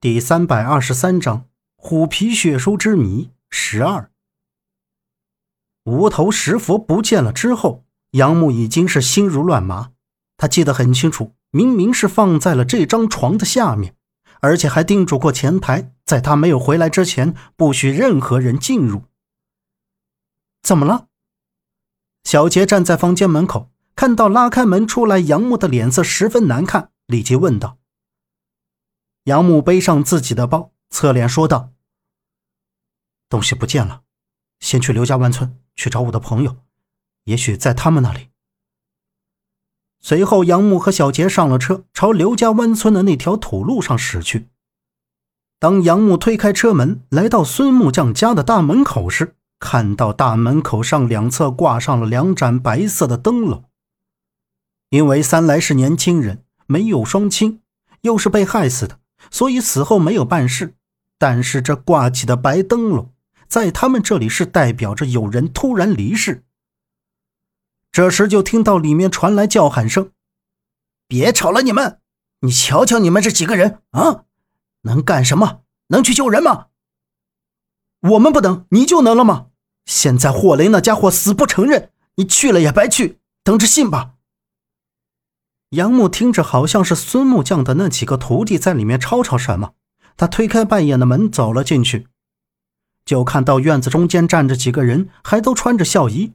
[0.00, 4.12] 第三百二十三章虎皮血书之谜十二。
[5.82, 9.90] 无头石佛不见了之后，杨木已经是心如乱麻。
[10.36, 13.96] 他记得很清楚，明明是放在了这张床的下面，
[14.38, 19.02] 而且还叮嘱过前台，在他没有回来之前，不许任何人进入。
[20.62, 21.08] 怎么了？
[22.22, 27.77] 小杰站在房间门口，看到拉开门出来，杨木的脸色十分难看，立即问道。
[29.28, 31.72] 杨木背上自己的包，侧脸说道
[33.28, 34.00] ：“东西不见了，
[34.58, 36.56] 先去刘家湾村去找我的朋友，
[37.24, 38.30] 也许在他们那里。”
[40.00, 44.48] 随后，杨木和小杰上了车，朝刘家湾村的那条土路上驶去。
[45.58, 53.64] 当杨木推开车门，来到孙木匠家的大门口时，看到大门口上两侧挂上了两盏白色的灯笼。
[54.88, 57.60] 因为三来是年轻人，没有双亲，
[58.00, 59.00] 又是被害死的。
[59.30, 60.74] 所以死后没有办事，
[61.18, 63.12] 但是这挂起的白灯笼，
[63.46, 66.44] 在他们这里是代表着有人突然离世。
[67.90, 70.12] 这时就听到里面传来叫喊声
[71.08, 72.00] ：“别吵了，你们！
[72.40, 74.24] 你瞧瞧你们这几个人啊，
[74.82, 75.62] 能干什么？
[75.88, 76.66] 能去救人吗？
[78.00, 79.46] 我们不能，你就能了吗？
[79.86, 84.14] 现在霍雷那家伙死不承认，你去了也白去，等着信吧。”
[85.70, 89.74] 杨木听着，好像是孙木匠的那几个徒弟在里面吵吵什么。
[90.16, 92.08] 他推开半掩的门，走了进去，
[93.04, 96.32] 就看到院子中间站着几个人，还都穿着孝衣。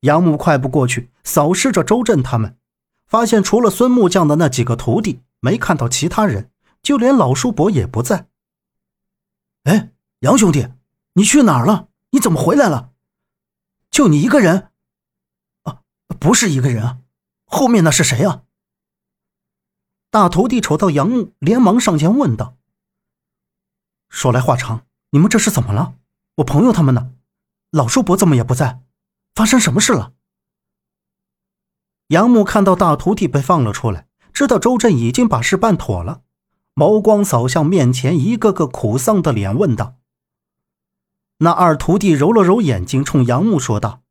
[0.00, 2.56] 杨木快步过去，扫视着周震他们，
[3.06, 6.50] 发现除了孙木匠的那几个徒弟，没看到其他人，
[6.80, 8.28] 就连老叔伯也不在。
[9.64, 10.68] 哎，杨兄弟，
[11.14, 11.88] 你去哪儿了？
[12.10, 12.90] 你怎么回来了？
[13.90, 14.70] 就你一个人？
[15.64, 15.80] 啊，
[16.18, 16.98] 不是一个人啊。
[17.52, 18.44] 后面那是谁啊？
[20.08, 22.56] 大徒弟瞅到杨木，连忙上前问道
[24.08, 25.94] ：“说来话长，你们这是怎么了？
[26.36, 27.12] 我朋友他们呢？
[27.70, 28.80] 老叔伯怎么也不在？
[29.34, 30.14] 发生什么事了？”
[32.08, 36.22] 杨木看到大徒弟被放了出来，知道周震已经把事办妥了，
[36.74, 39.96] 眸光扫向面前一个个苦丧的脸，问道
[41.38, 44.02] ：“那二徒弟揉了揉眼睛，冲杨木说道：‘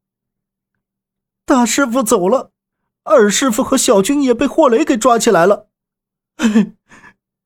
[1.44, 2.52] 大师傅走了。’”
[3.04, 5.68] 二师傅和小军也被霍雷给抓起来了，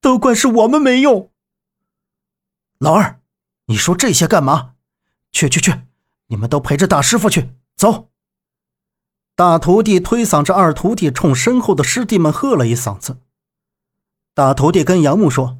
[0.00, 1.30] 都怪是我们没用。
[2.78, 3.20] 老二，
[3.66, 4.74] 你说这些干嘛？
[5.32, 5.82] 去去去，
[6.26, 7.50] 你们都陪着大师傅去。
[7.76, 8.08] 走！
[9.34, 13.18] 大徒弟推搡着二徒弟，冲身后的师弟们喝了一嗓子。
[14.34, 15.58] 大徒弟跟杨木说：“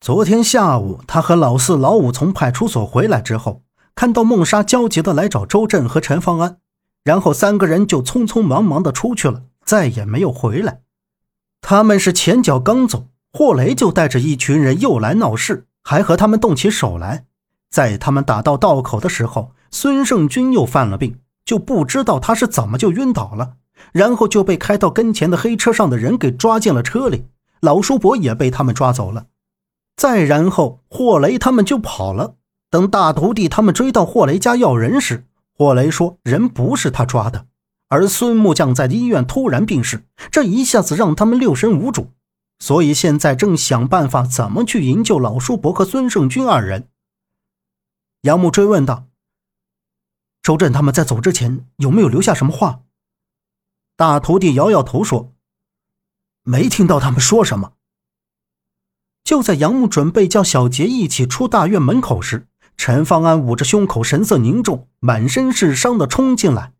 [0.00, 3.62] 昨天下午，他和老四、老五从派出所回来之后，
[3.94, 6.60] 看到孟莎焦急的来找周震和陈方安。”
[7.04, 10.80] 然后三个人就匆匆忙忙的出去了，再也没有回来。
[11.60, 17.26] 他们是前脚刚走，霍雷就带着一群人又来闹事，还和他们动起手来。
[17.70, 23.54] 在他们打到道口的时候，孙胜军又犯了病，就不知道他是怎么就晕倒了，
[23.92, 27.26] 然后就被开到跟前的黑车上的人给抓进了车里。
[27.60, 29.26] 老叔伯也被他们抓走了。
[29.96, 32.34] 再然后，霍雷他们就跑了。
[32.70, 35.26] 等大徒弟他们追到霍雷家要人时，
[35.56, 37.46] 霍雷说：“人不是他抓的，
[37.88, 42.12] 而孙木匠在医院突然病逝，这一下子让他们六神无主，
[42.58, 46.88] 所以现在正想办法怎么去营救老叔伯和孙胜军二人。”
[48.22, 49.06] 杨木追问道
[50.42, 52.80] ：“周震他们在走之前有没有留下什么话？”
[53.96, 55.32] 大徒弟摇摇头说
[56.42, 57.74] ：“没听到他们说什么。”
[59.22, 66.72] 就在杨木准备叫小杰一起出大院门口时，陈方安捂着胸口，神色凝重，满身是伤的冲进来。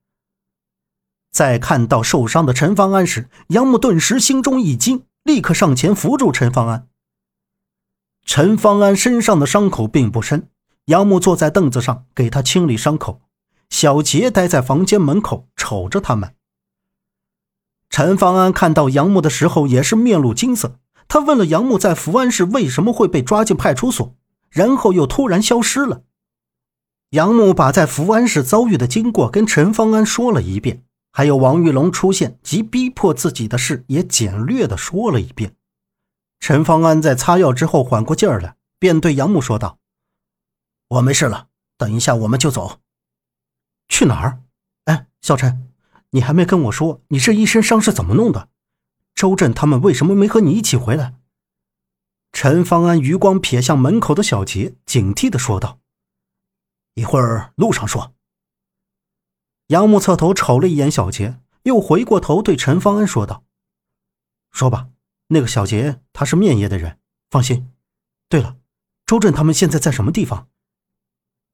[1.31, 6.89] 在看到受伤的陈方安时，杨木顿时心中一惊，立刻上前扶住陈方安。
[8.25, 10.49] 陈方安身上的伤口并不深，
[10.87, 13.23] 杨木坐在凳子上给他清理伤口。
[13.71, 16.35] 小杰待在房间门口瞅着他们。
[17.91, 20.79] 陈方安看到杨木的时候也是面露惊色，
[21.09, 24.15] 他问了杨木在福安市为什么会被抓进派出所。
[24.55, 26.05] 然后又突然消失了。
[27.11, 35.57] 杨木把在福安市遭遇的经过跟陈方安说了一遍，还有王玉龙出现及逼迫自己的事也简略的说了一遍。
[36.39, 39.79] 陈方安在擦药之后缓过劲儿来，便对杨木说道
[40.87, 42.79] ：“我没事了，等一下我们就走。
[43.89, 44.39] 去哪儿？
[44.85, 45.69] 哎，小陈，
[46.11, 48.51] 你还没跟我说你这一身伤是怎么弄的？
[49.17, 51.15] 周震他们为什么没和你一起回来？”
[52.35, 55.79] 陈方安余光瞥向门口的小杰，警惕的说道
[56.95, 58.13] ：“一会儿路上说。”
[59.69, 63.45] 杨木侧头瞅了一眼小杰，又回过头对陈方安说道
[64.51, 64.89] ：“说吧，
[65.29, 66.99] 那个小杰他是面业的人，
[67.31, 67.71] 放心。
[68.29, 68.57] 对了，
[69.07, 70.49] 周震他们现在在什么地方？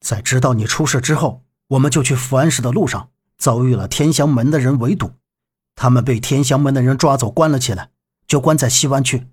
[0.01, 5.13] 在知道你出事之后，我们就去福安市的路上遭遇了天祥门的人围堵，
[5.75, 7.91] 他们被天祥门的人抓走关了起来，
[8.27, 9.29] 就关在西湾区。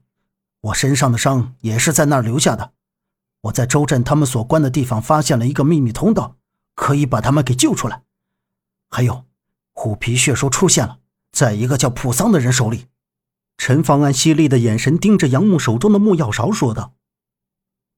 [0.68, 2.72] 我身上的伤也是在那儿留下的。
[3.42, 6.36] 我在周震他们所关的地方发现了一个秘密通道，
[6.76, 8.04] 可以把他们给救出来。
[8.90, 9.26] 还有，
[9.74, 11.00] 虎皮血书出现了，
[11.32, 12.88] 在一个叫普桑的人手里。
[13.58, 16.94] 陈方安犀利的眼神盯着杨木手中的木药勺，说道：“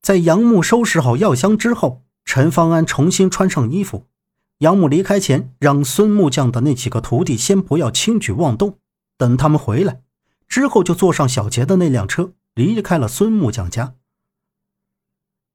[0.01, 4.06] 在杨木收拾好药箱之后，陈方安重新穿上衣服。
[4.60, 8.77] 杨木离开前，让孙木匠的那几个徒弟先不要轻举妄动，
[9.18, 10.01] 等他们回来
[10.48, 12.33] 之后，就坐上小杰的那辆车，
[12.68, 13.96] 离开了孙木匠家。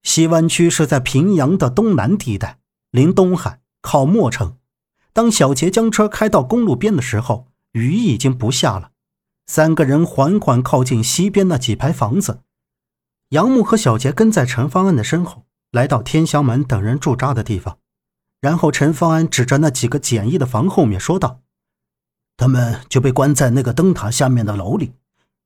[0.03, 2.61] 西湾区是在平阳的东南地带，
[2.91, 4.56] 临东海，靠墨城。
[5.12, 8.93] 当小杰将车开到公路边的时候，雨已经不下了。
[9.47, 12.41] 三个人缓缓靠近西边那几排房子，
[13.29, 17.79] 杨木和小杰跟在陈方安的身后，来到天祥门等人驻扎的地方。
[18.41, 21.43] 然后陈方安指着那几个简易的房后面说道
[22.39, 24.95] ：“他们就被关在那个灯塔下面的楼里，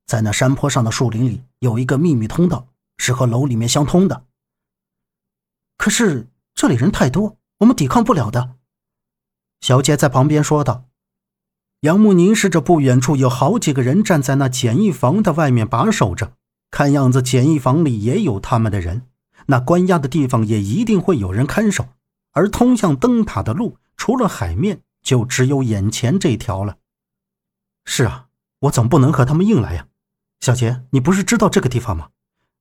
[0.08, 2.66] 在那山坡上的树林里有一个秘密通道，
[2.96, 4.24] 是和楼里面相通的。
[5.76, 8.56] 可是这里人太多，我们抵抗不了的。”
[9.60, 10.86] 小杰在旁边说道。
[11.82, 16.32] 杨木凝视着不远处，有好几个人站在那简易房的外面把守着。
[16.70, 19.02] 看样子简易房里也有他们的人，
[19.46, 21.86] 那关押的地方也一定会有人看守。
[22.32, 26.78] 而通向灯塔的路，除了海面，就只有眼前这条了。
[27.84, 28.28] 是啊，
[28.60, 29.86] 我总不能和他们硬来呀。
[30.40, 32.10] 小杰，你不是知道这个地方吗？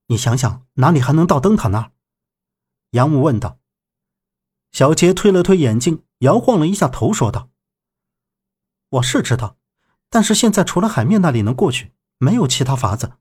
[0.08, 1.92] 你想想，哪里还能到灯塔那儿？
[2.92, 3.60] 杨武问道。
[4.72, 7.50] 小杰推了推眼镜，摇晃了一下头，说道。
[8.90, 9.58] 我是知道，
[10.10, 13.14] 但是现在除了海面那里能过去，没有其他法子。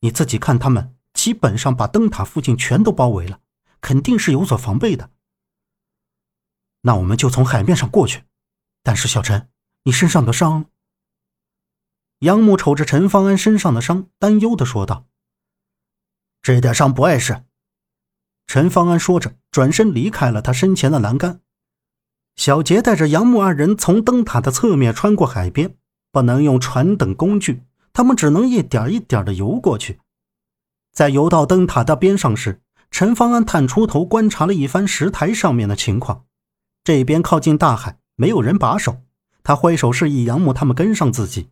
[0.00, 3.40] 你自己看，他们基本上把灯塔附近全都包围了，
[3.80, 5.10] 肯定是有所防备的。
[6.82, 8.24] 那我们就从海面上过去。
[8.82, 9.48] 但是小陈，
[9.84, 10.66] 你身上的伤……
[12.20, 15.06] 杨木瞅着陈方安身上的伤，担忧的说道
[16.40, 17.44] ：“这点伤不碍事。”
[18.46, 21.40] 陈方安说着，转身离开了他身前的栏杆。
[22.36, 25.76] 小杰带着杨木二人从灯塔的侧面穿过海边，
[26.10, 30.00] 不能用船等工具，他们只能一点一点的游过去。
[30.92, 36.24] 在游到灯塔的边上时，陈方安探出头观察了一番石台上面的情况。
[36.82, 39.02] 这边靠近大海，没有人把守。
[39.42, 41.50] 他挥手示意杨木他们跟上自己。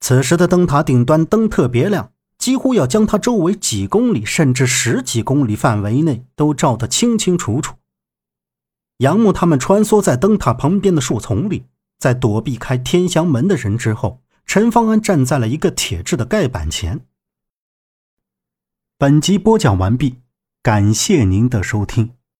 [0.00, 7.76] 此时的灯塔顶端灯特别亮，几乎要将它周围几公里甚至十几公里范围内都照得清清楚楚。
[8.98, 11.64] 杨木他们穿梭在灯塔旁边的树丛里，
[11.98, 17.00] 在躲避开天祥门的人之后，陈方安站在了一个铁质的盖板前。
[18.96, 20.20] 本集播讲完毕，
[20.62, 22.12] 感谢您的收听。